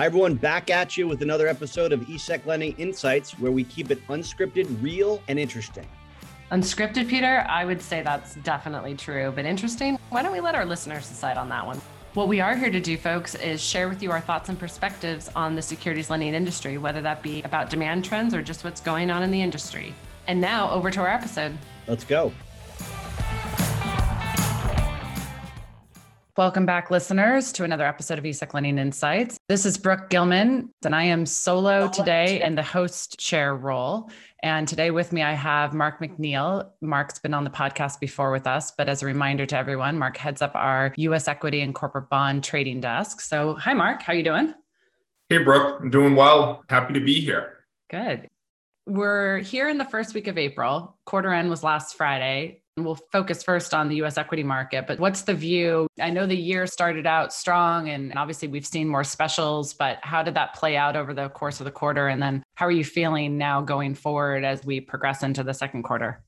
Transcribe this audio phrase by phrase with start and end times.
[0.00, 3.90] Hi, everyone, back at you with another episode of eSec Lending Insights, where we keep
[3.90, 5.86] it unscripted, real, and interesting.
[6.52, 7.44] Unscripted, Peter?
[7.46, 9.98] I would say that's definitely true, but interesting?
[10.08, 11.82] Why don't we let our listeners decide on that one?
[12.14, 15.28] What we are here to do, folks, is share with you our thoughts and perspectives
[15.36, 19.10] on the securities lending industry, whether that be about demand trends or just what's going
[19.10, 19.94] on in the industry.
[20.28, 21.58] And now over to our episode.
[21.86, 22.32] Let's go.
[26.40, 29.36] Welcome back, listeners, to another episode of eSec Lending Insights.
[29.50, 34.10] This is Brooke Gilman, and I am solo today in the host chair role.
[34.42, 36.70] And today with me, I have Mark McNeil.
[36.80, 40.16] Mark's been on the podcast before with us, but as a reminder to everyone, Mark
[40.16, 41.28] heads up our U.S.
[41.28, 43.20] equity and corporate bond trading desk.
[43.20, 44.00] So, hi, Mark.
[44.00, 44.54] How are you doing?
[45.28, 45.80] Hey, Brooke.
[45.82, 46.64] I'm doing well.
[46.70, 47.66] Happy to be here.
[47.90, 48.28] Good.
[48.86, 50.96] We're here in the first week of April.
[51.04, 52.62] Quarter end was last Friday.
[52.84, 55.86] We'll focus first on the US equity market, but what's the view?
[56.00, 60.22] I know the year started out strong and obviously we've seen more specials, but how
[60.22, 62.08] did that play out over the course of the quarter?
[62.08, 65.82] And then how are you feeling now going forward as we progress into the second
[65.82, 66.22] quarter?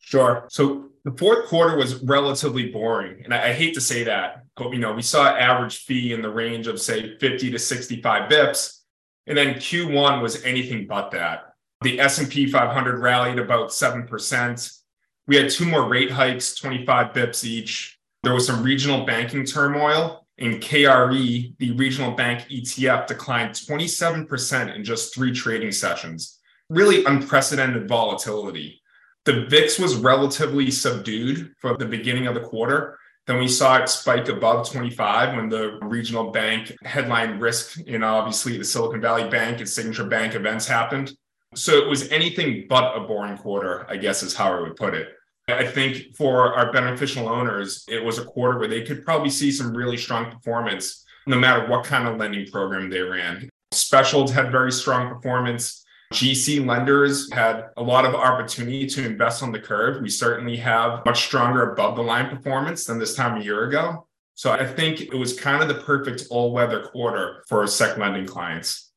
[0.00, 0.46] Sure.
[0.50, 3.22] So the fourth quarter was relatively boring.
[3.24, 6.30] And I, hate to say that, but you know, we saw average fee in the
[6.30, 8.80] range of say 50 to 65 bips.
[9.26, 11.54] And then Q1 was anything but that.
[11.80, 14.78] The S&P 500 rallied about 7%.
[15.26, 17.98] We had two more rate hikes, 25 bips each.
[18.22, 20.26] There was some regional banking turmoil.
[20.36, 26.40] In KRE, the regional bank ETF declined 27% in just three trading sessions.
[26.68, 28.82] Really unprecedented volatility.
[29.24, 32.98] The VIX was relatively subdued for the beginning of the quarter.
[33.26, 38.58] Then we saw it spike above 25 when the regional bank headline risk in obviously
[38.58, 41.12] the Silicon Valley Bank and Signature Bank events happened.
[41.54, 44.94] So it was anything but a boring quarter, I guess is how I would put
[44.94, 45.08] it.
[45.48, 49.50] I think for our beneficial owners, it was a quarter where they could probably see
[49.52, 53.48] some really strong performance no matter what kind of lending program they ran.
[53.72, 55.84] Specials had very strong performance.
[56.12, 60.02] GC lenders had a lot of opportunity to invest on the curve.
[60.02, 64.06] We certainly have much stronger above the line performance than this time a year ago.
[64.34, 68.26] So I think it was kind of the perfect all weather quarter for sec lending
[68.26, 68.92] clients.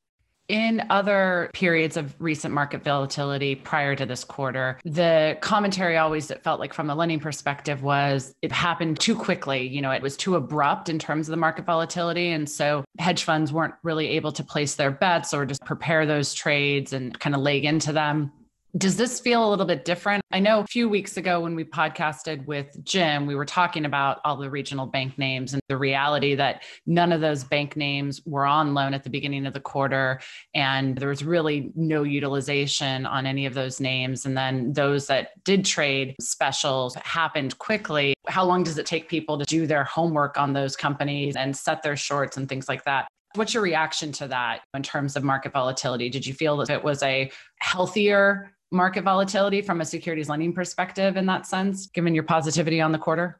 [0.49, 6.41] In other periods of recent market volatility prior to this quarter, the commentary always it
[6.41, 9.67] felt like from a lending perspective was it happened too quickly.
[9.67, 12.29] You know, it was too abrupt in terms of the market volatility.
[12.31, 16.33] And so hedge funds weren't really able to place their bets or just prepare those
[16.33, 18.31] trades and kind of leg into them.
[18.77, 20.21] Does this feel a little bit different?
[20.31, 24.19] I know a few weeks ago when we podcasted with Jim, we were talking about
[24.23, 28.45] all the regional bank names and the reality that none of those bank names were
[28.45, 30.19] on loan at the beginning of the quarter.
[30.53, 34.25] And there was really no utilization on any of those names.
[34.25, 38.13] And then those that did trade specials happened quickly.
[38.27, 41.81] How long does it take people to do their homework on those companies and set
[41.81, 43.07] their shorts and things like that?
[43.33, 46.09] What's your reaction to that in terms of market volatility?
[46.09, 51.17] Did you feel that it was a healthier market volatility from a securities lending perspective
[51.17, 53.39] in that sense, given your positivity on the quarter?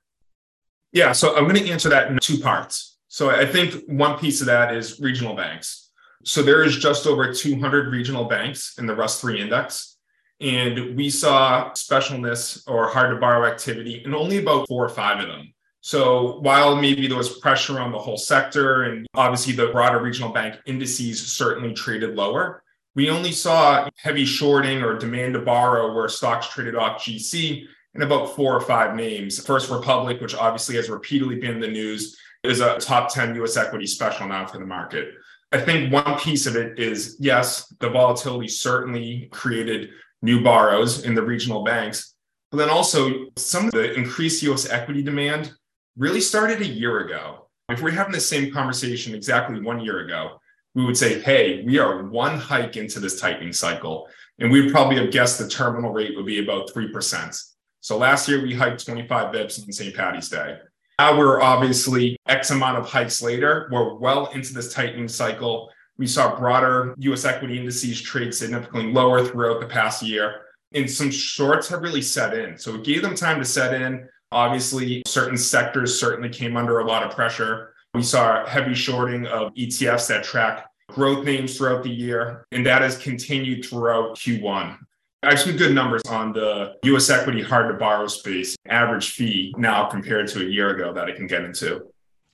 [0.91, 2.97] Yeah, so I'm going to answer that in two parts.
[3.07, 5.89] So I think one piece of that is regional banks.
[6.23, 9.97] So there is just over 200 regional banks in the Russ 3 index.
[10.39, 15.19] And we saw specialness or hard to borrow activity in only about four or five
[15.19, 15.53] of them.
[15.81, 20.31] So while maybe there was pressure on the whole sector and obviously the broader regional
[20.31, 22.61] bank indices certainly traded lower,
[22.97, 27.63] we only saw heavy shorting or demand to borrow where stocks traded off GC
[27.93, 29.39] in about four or five names.
[29.45, 33.55] First Republic, which obviously has repeatedly been in the news, is a top 10 US
[33.55, 35.09] equity special now for the market.
[35.51, 39.89] I think one piece of it is yes, the volatility certainly created
[40.23, 42.15] new borrows in the regional banks,
[42.49, 45.53] but then also some of the increased US equity demand
[45.97, 47.47] really started a year ago.
[47.69, 50.39] If we're having the same conversation exactly one year ago,
[50.77, 54.07] we would say, hey, we are one hike into this tightening cycle.
[54.38, 57.43] And we'd probably have guessed the terminal rate would be about 3%.
[57.81, 59.95] So last year we hiked 25 bips on St.
[59.95, 60.59] Patty's Day.
[60.99, 63.68] Now we're obviously X amount of hikes later.
[63.71, 65.71] We're well into this tightening cycle.
[65.97, 70.41] We saw broader US equity indices trade significantly lower throughout the past year.
[70.75, 72.56] And some shorts have really set in.
[72.56, 74.07] So it gave them time to set in.
[74.31, 77.74] Obviously, certain sectors certainly came under a lot of pressure.
[77.97, 82.83] We saw heavy shorting of ETFs that track growth names throughout the year, and that
[82.83, 84.77] has continued throughout Q1.
[85.23, 89.51] I have some good numbers on the US equity hard to borrow space, average fee
[89.57, 91.88] now compared to a year ago that I can get into.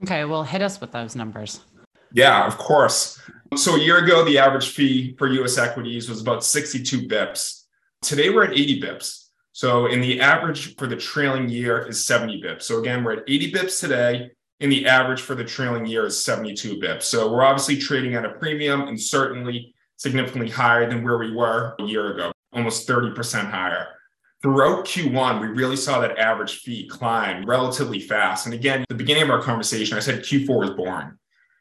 [0.04, 1.62] Okay, well, hit us with those numbers.
[2.12, 3.22] Yeah, of course.
[3.56, 7.64] So a year ago, the average fee for US equities was about 62 bips.
[8.02, 9.28] Today, we're at 80 bips.
[9.54, 12.64] So, in the average for the trailing year is 70 bips.
[12.64, 16.24] So, again, we're at 80 bips today and the average for the trailing year is
[16.24, 17.04] 72 bips.
[17.04, 21.76] So we're obviously trading at a premium and certainly significantly higher than where we were
[21.80, 23.88] a year ago, almost 30% higher.
[24.42, 28.46] Throughout Q1, we really saw that average fee climb relatively fast.
[28.46, 31.14] And again, the beginning of our conversation, I said Q4 was boring.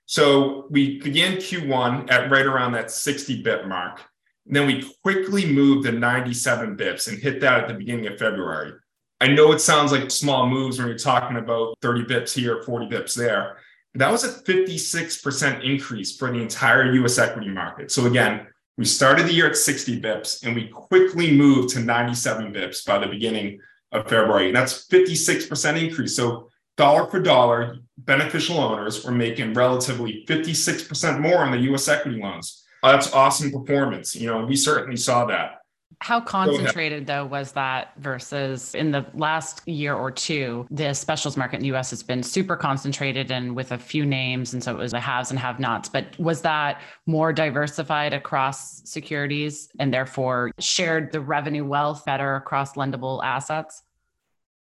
[0.06, 4.03] So we began Q1 at right around that 60 bip mark.
[4.47, 8.19] And then we quickly moved to 97 bips and hit that at the beginning of
[8.19, 8.73] February.
[9.22, 12.86] I know it sounds like small moves when you're talking about 30 bips here, 40
[12.86, 13.58] bips there.
[13.94, 17.92] That was a 56% increase for the entire US equity market.
[17.92, 22.52] So again, we started the year at 60 bips and we quickly moved to 97
[22.52, 23.60] bips by the beginning
[23.92, 24.48] of February.
[24.48, 26.16] And that's 56% increase.
[26.16, 32.20] So dollar for dollar, beneficial owners were making relatively 56% more on the US equity
[32.20, 32.64] loans.
[32.82, 34.16] That's awesome performance.
[34.16, 35.62] You know, we certainly saw that.
[36.00, 40.67] How concentrated though was that versus in the last year or two?
[40.71, 44.53] The specials market in the US has been super concentrated and with a few names.
[44.55, 45.89] And so it was the haves and have nots.
[45.89, 52.75] But was that more diversified across securities and therefore shared the revenue wealth better across
[52.75, 53.83] lendable assets?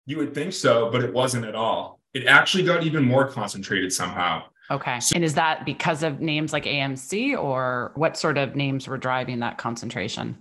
[0.06, 2.00] You would think so, but it wasn't at all.
[2.14, 4.44] It actually got even more concentrated somehow.
[4.70, 5.00] Okay.
[5.00, 8.98] So, and is that because of names like AMC or what sort of names were
[8.98, 10.38] driving that concentration?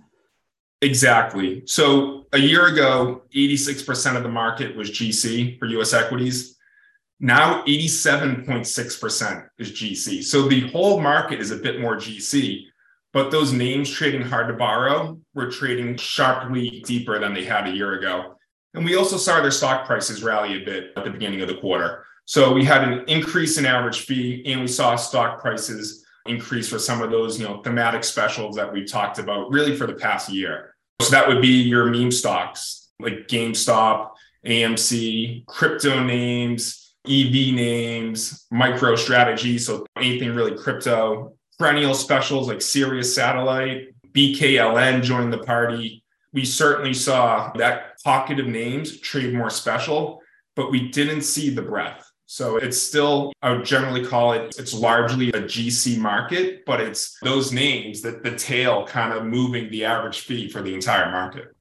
[0.83, 1.63] Exactly.
[1.65, 6.57] So a year ago, 86% of the market was GC for US equities.
[7.21, 10.23] Now 87.6% is GC.
[10.25, 12.65] So the whole market is a bit more GC,
[13.13, 17.71] but those names trading hard to borrow were trading sharply deeper than they had a
[17.71, 18.35] year ago.
[18.73, 21.57] And we also saw their stock prices rally a bit at the beginning of the
[21.57, 22.05] quarter.
[22.25, 26.79] So we had an increase in average fee and we saw stock prices increase for
[26.79, 30.29] some of those, you know, thematic specials that we talked about really for the past
[30.29, 30.72] year.
[31.01, 34.11] So that would be your meme stocks like GameStop,
[34.45, 39.59] AMC, crypto names, EV names, MicroStrategy.
[39.59, 46.03] So anything really crypto, perennial specials like Sirius Satellite, BKLN joined the party.
[46.31, 50.21] We certainly saw that pocket of names trade more special,
[50.55, 52.09] but we didn't see the breadth.
[52.25, 57.17] So it's still, I would generally call it, it's largely a GC market, but it's
[57.19, 61.55] those names that the tail kind of moving the average fee for the entire market.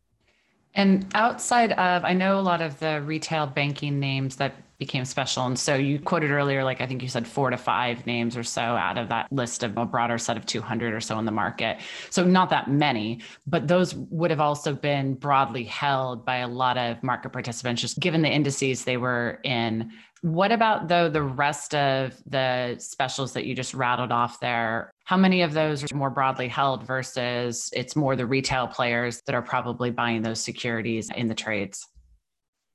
[0.75, 5.47] And outside of, I know a lot of the retail banking names that became special.
[5.47, 8.43] And so you quoted earlier, like I think you said four to five names or
[8.43, 11.31] so out of that list of a broader set of 200 or so in the
[11.31, 11.79] market.
[12.11, 16.79] So not that many, but those would have also been broadly held by a lot
[16.79, 19.93] of market participants, just given the indices they were in.
[20.23, 24.93] What about though the rest of the specials that you just rattled off there?
[25.03, 29.35] How many of those are more broadly held versus it's more the retail players that
[29.35, 31.89] are probably buying those securities in the trades?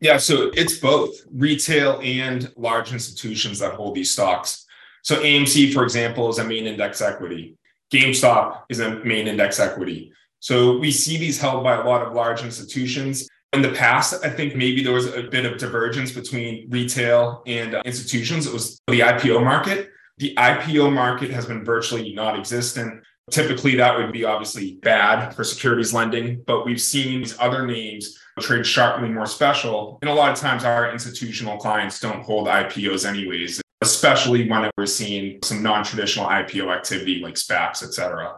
[0.01, 4.65] Yeah, so it's both retail and large institutions that hold these stocks.
[5.03, 7.57] So AMC, for example, is a main index equity.
[7.93, 10.11] GameStop is a main index equity.
[10.39, 14.29] So we see these held by a lot of large institutions in the past, I
[14.29, 18.45] think maybe there was a bit of divergence between retail and uh, institutions.
[18.45, 19.91] It was the IPO market.
[20.17, 23.03] The IPO market has been virtually non existent.
[23.29, 28.17] Typically, that would be obviously bad for securities lending, but we've seen these other names
[28.39, 29.99] trade sharply more special.
[30.01, 34.85] And a lot of times, our institutional clients don't hold IPOs anyways, especially when we're
[34.85, 38.35] seeing some non traditional IPO activity like SPACs, et cetera.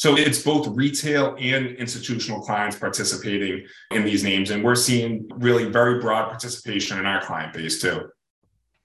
[0.00, 4.48] So it's both retail and institutional clients participating in these names.
[4.48, 8.08] And we're seeing really very broad participation in our client base too.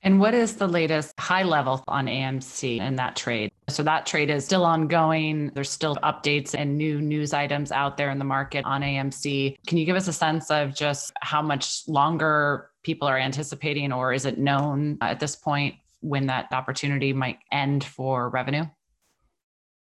[0.01, 3.53] And what is the latest high level on AMC and that trade?
[3.69, 5.51] So that trade is still ongoing.
[5.55, 9.55] There's still updates and new news items out there in the market on AMC.
[9.67, 14.12] Can you give us a sense of just how much longer people are anticipating, or
[14.12, 18.65] is it known at this point when that opportunity might end for revenue?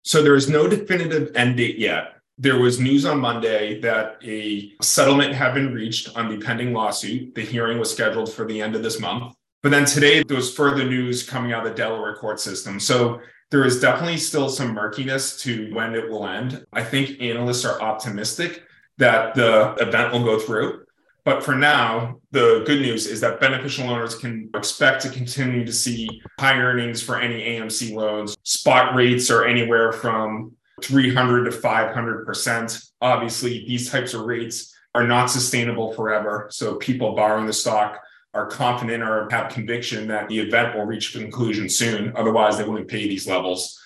[0.09, 2.15] So there is no definitive end date yet.
[2.38, 7.35] There was news on Monday that a settlement had been reached on the pending lawsuit.
[7.35, 9.35] The hearing was scheduled for the end of this month.
[9.62, 12.81] But then today, there was further news coming out of the Delaware court system.
[12.81, 16.65] So there is definitely still some murkiness to when it will end.
[16.73, 18.62] I think analysts are optimistic
[18.97, 20.87] that the event will go through.
[21.29, 25.73] But for now, the good news is that beneficial owners can expect to continue to
[25.75, 28.35] see high earnings for any AMC loans.
[28.45, 32.91] Spot rates are anywhere from 300 to 500%.
[33.03, 36.49] Obviously, these types of rates are not sustainable forever.
[36.51, 38.01] So people borrowing the stock
[38.33, 42.17] are confident or have conviction that the event will reach conclusion soon.
[42.17, 43.78] Otherwise, they wouldn't pay these levels.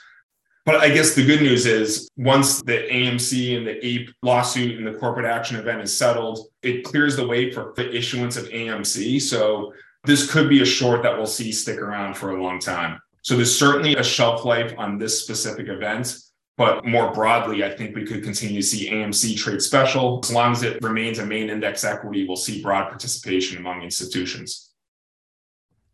[0.64, 4.86] But I guess the good news is once the AMC and the APE lawsuit and
[4.86, 9.20] the corporate action event is settled, it clears the way for the issuance of AMC.
[9.20, 9.72] So
[10.04, 13.00] this could be a short that we'll see stick around for a long time.
[13.22, 16.16] So there's certainly a shelf life on this specific event.
[16.58, 20.20] But more broadly, I think we could continue to see AMC trade special.
[20.22, 24.71] As long as it remains a main index equity, we'll see broad participation among institutions.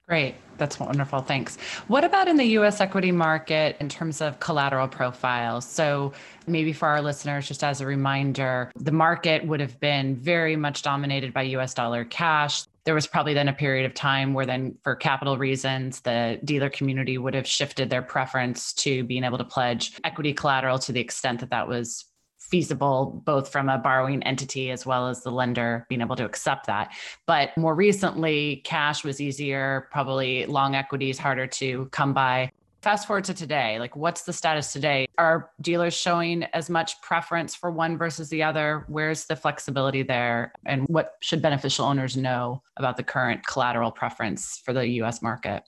[0.09, 0.37] Great.
[0.57, 1.21] That's wonderful.
[1.21, 1.57] Thanks.
[1.87, 5.67] What about in the US equity market in terms of collateral profiles?
[5.67, 6.15] So,
[6.47, 10.81] maybe for our listeners, just as a reminder, the market would have been very much
[10.81, 12.65] dominated by US dollar cash.
[12.85, 16.71] There was probably then a period of time where, then, for capital reasons, the dealer
[16.71, 21.01] community would have shifted their preference to being able to pledge equity collateral to the
[21.01, 22.07] extent that that was
[22.51, 26.67] feasible both from a borrowing entity as well as the lender being able to accept
[26.67, 26.93] that.
[27.27, 32.51] But more recently, cash was easier, probably long equities harder to come by.
[32.81, 35.09] Fast forward to today, like what's the status today?
[35.19, 38.85] Are dealers showing as much preference for one versus the other?
[38.87, 40.53] Where's the flexibility there?
[40.65, 45.65] And what should beneficial owners know about the current collateral preference for the US market?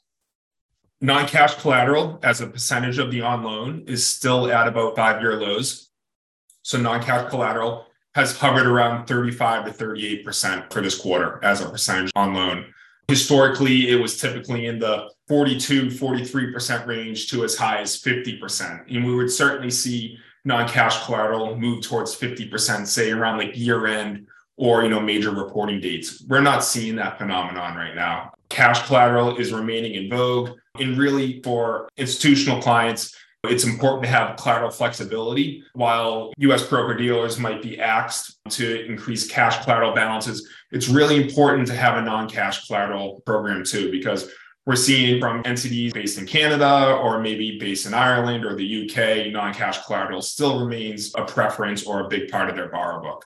[1.01, 5.21] Non cash collateral as a percentage of the on loan is still at about five
[5.21, 5.90] year lows
[6.63, 12.11] so non-cash collateral has hovered around 35 to 38% for this quarter as a percentage
[12.17, 12.67] on loan.
[13.09, 18.95] Historically, it was typically in the 42, 43% range to as high as 50%.
[18.95, 24.27] And we would certainly see non-cash collateral move towards 50%, say around like year end
[24.57, 26.23] or you know major reporting dates.
[26.29, 28.33] We're not seeing that phenomenon right now.
[28.49, 30.51] Cash collateral is remaining in vogue.
[30.79, 35.65] And really for institutional clients, it's important to have collateral flexibility.
[35.73, 41.67] While US broker dealers might be asked to increase cash collateral balances, it's really important
[41.69, 44.31] to have a non cash collateral program too, because
[44.67, 49.33] we're seeing from entities based in Canada or maybe based in Ireland or the UK,
[49.33, 53.25] non cash collateral still remains a preference or a big part of their borrow book.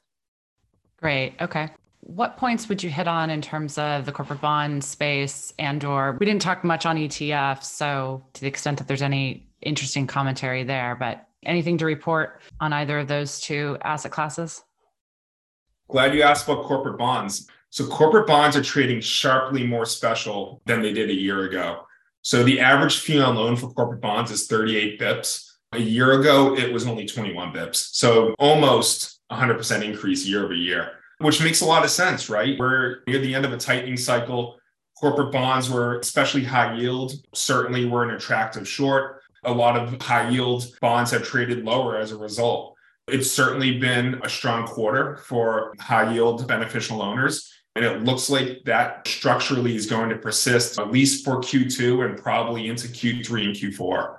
[1.01, 1.35] Great.
[1.41, 1.71] Okay
[2.07, 6.13] what points would you hit on in terms of the corporate bond space and or
[6.21, 10.65] we didn't talk much on ETFs so to the extent that there's any interesting commentary
[10.65, 10.97] there.
[10.99, 14.63] But anything to report on either of those two asset classes?
[15.89, 17.49] Glad you asked about corporate bonds.
[17.71, 21.83] So, corporate bonds are trading sharply more special than they did a year ago.
[22.23, 25.51] So, the average fee on loan for corporate bonds is 38 bips.
[25.73, 27.95] A year ago, it was only 21 bips.
[27.95, 32.59] So, almost 100% increase year over year, which makes a lot of sense, right?
[32.59, 34.57] We're near the end of a tightening cycle.
[34.99, 40.29] Corporate bonds were, especially high yield, certainly were an attractive short a lot of high
[40.29, 42.77] yield bonds have traded lower as a result.
[43.09, 47.51] It's certainly been a strong quarter for high yield beneficial owners.
[47.77, 52.17] And it looks like that structurally is going to persist at least for Q2 and
[52.17, 54.19] probably into Q3 and Q4.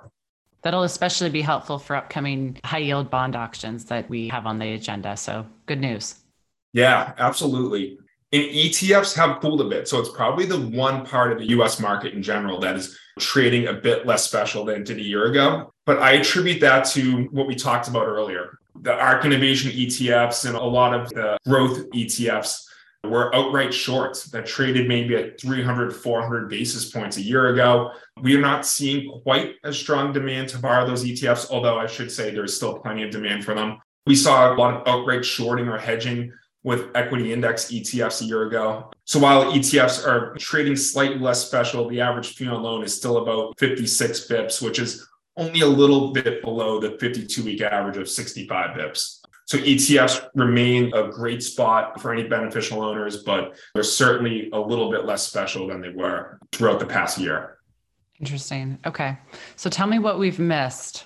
[0.62, 4.74] That'll especially be helpful for upcoming high yield bond auctions that we have on the
[4.74, 5.16] agenda.
[5.16, 6.16] So good news.
[6.72, 7.98] Yeah, absolutely.
[8.32, 9.88] And ETFs have cooled a bit.
[9.88, 13.68] So it's probably the one part of the US market in general that is trading
[13.68, 15.72] a bit less special than it did a year ago.
[15.84, 18.58] But I attribute that to what we talked about earlier.
[18.82, 22.66] The ARK Innovation ETFs and a lot of the growth ETFs
[23.04, 27.92] were outright shorts that traded maybe at 300, 400 basis points a year ago.
[28.20, 32.10] We are not seeing quite as strong demand to borrow those ETFs, although I should
[32.10, 33.78] say there's still plenty of demand for them.
[34.06, 36.32] We saw a lot of outright shorting or hedging
[36.66, 38.90] with equity index ETFs a year ago.
[39.04, 43.18] So while ETFs are trading slightly less special, the average fee on loan is still
[43.18, 45.06] about 56 bips, which is
[45.36, 49.20] only a little bit below the 52 week average of 65 bips.
[49.44, 54.90] So ETFs remain a great spot for any beneficial owners, but they're certainly a little
[54.90, 57.58] bit less special than they were throughout the past year.
[58.18, 58.76] Interesting.
[58.84, 59.16] Okay.
[59.54, 61.04] So tell me what we've missed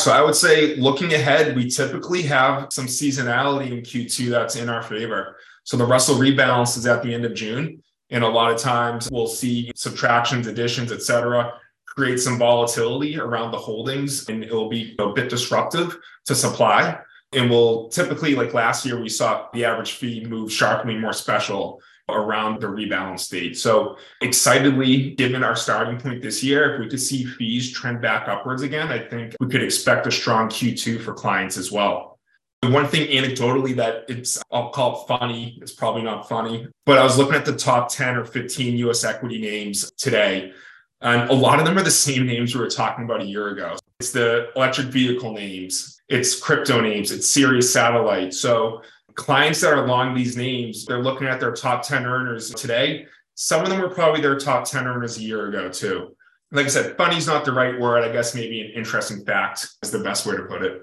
[0.00, 4.68] so I would say looking ahead, we typically have some seasonality in Q2 that's in
[4.68, 5.36] our favor.
[5.64, 7.82] So the Russell rebalance is at the end of June.
[8.10, 11.52] And a lot of times we'll see subtractions, additions, et cetera,
[11.86, 16.98] create some volatility around the holdings and it'll be a bit disruptive to supply.
[17.32, 21.82] And we'll typically, like last year, we saw the average fee move sharply more special
[22.08, 23.58] around the rebalance date.
[23.58, 28.28] So excitedly, given our starting point this year, if we could see fees trend back
[28.28, 32.18] upwards again, I think we could expect a strong Q2 for clients as well.
[32.62, 36.98] The one thing anecdotally that it's, I'll call it funny, it's probably not funny, but
[36.98, 40.52] I was looking at the top 10 or 15 US equity names today.
[41.00, 43.48] And a lot of them are the same names we were talking about a year
[43.48, 43.76] ago.
[44.00, 48.34] It's the electric vehicle names, it's crypto names, it's Sirius Satellite.
[48.34, 48.82] So
[49.18, 53.04] clients that are along these names, they're looking at their top 10 earners today.
[53.34, 56.16] Some of them were probably their top 10 earners a year ago, too.
[56.52, 58.04] Like I said, funny's not the right word.
[58.04, 60.82] I guess maybe an interesting fact is the best way to put it.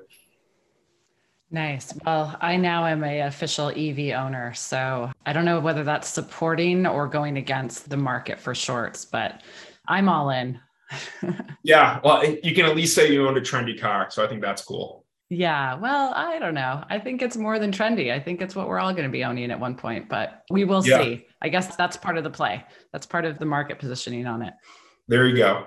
[1.50, 1.94] Nice.
[2.06, 6.86] Well, I now am a official EV owner, so I don't know whether that's supporting
[6.86, 9.42] or going against the market for shorts, but
[9.88, 10.60] I'm all in.
[11.63, 14.42] yeah, well, you can at least say you owned a trendy car, so I think
[14.42, 15.04] that's cool.
[15.29, 16.84] Yeah, well, I don't know.
[16.89, 18.13] I think it's more than trendy.
[18.13, 20.65] I think it's what we're all going to be owning at one point, but we
[20.65, 21.01] will yeah.
[21.01, 21.25] see.
[21.41, 22.63] I guess that's part of the play.
[22.94, 24.53] That's part of the market positioning on it.
[25.08, 25.65] There you go.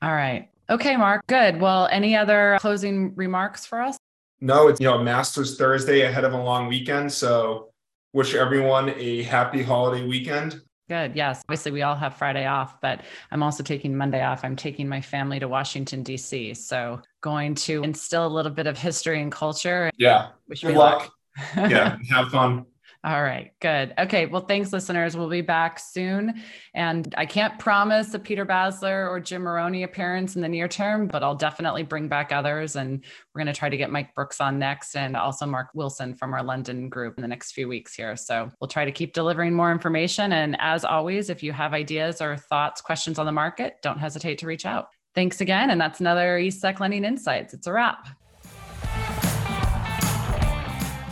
[0.00, 0.48] All right.
[0.70, 1.26] Okay, Mark.
[1.26, 1.60] Good.
[1.60, 3.98] Well, any other closing remarks for us?
[4.40, 7.70] No, it's you know Masters Thursday ahead of a long weekend, so
[8.12, 10.60] wish everyone a happy holiday weekend.
[10.88, 11.16] Good.
[11.16, 11.42] Yes.
[11.48, 13.00] Obviously, we all have Friday off, but
[13.30, 14.44] I'm also taking Monday off.
[14.44, 16.52] I'm taking my family to Washington, D.C.
[16.54, 19.90] So, going to instill a little bit of history and culture.
[19.96, 20.28] Yeah.
[20.46, 21.10] Wish Good luck.
[21.56, 21.70] luck.
[21.70, 21.96] yeah.
[22.10, 22.66] Have fun.
[23.04, 23.92] All right, good.
[23.98, 25.14] Okay, well, thanks, listeners.
[25.14, 26.40] We'll be back soon.
[26.72, 31.06] And I can't promise a Peter Basler or Jim Moroney appearance in the near term,
[31.08, 32.76] but I'll definitely bring back others.
[32.76, 36.14] And we're going to try to get Mike Brooks on next and also Mark Wilson
[36.14, 38.16] from our London group in the next few weeks here.
[38.16, 40.32] So we'll try to keep delivering more information.
[40.32, 44.38] And as always, if you have ideas or thoughts, questions on the market, don't hesitate
[44.38, 44.88] to reach out.
[45.14, 45.68] Thanks again.
[45.68, 47.52] And that's another eSec Lending Insights.
[47.52, 48.08] It's a wrap.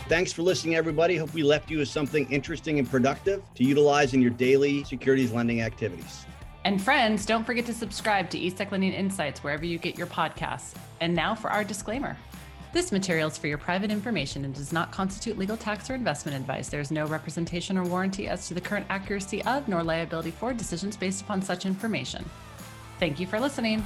[0.09, 1.15] Thanks for listening, everybody.
[1.15, 5.31] Hope we left you with something interesting and productive to utilize in your daily securities
[5.31, 6.25] lending activities.
[6.65, 10.73] And friends, don't forget to subscribe to eSec Lending Insights wherever you get your podcasts.
[10.99, 12.17] And now for our disclaimer.
[12.73, 16.35] This material is for your private information and does not constitute legal tax or investment
[16.35, 16.69] advice.
[16.69, 20.53] There is no representation or warranty as to the current accuracy of nor liability for
[20.53, 22.25] decisions based upon such information.
[22.99, 23.83] Thank you for listening.